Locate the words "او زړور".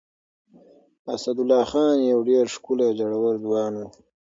2.89-3.35